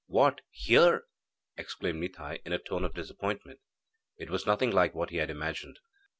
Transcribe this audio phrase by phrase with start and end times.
[0.07, 1.03] 'What, here!'
[1.57, 3.59] exclaimed Nitai in a tone of disappointment.
[4.17, 5.77] It was nothing like what he had imagined.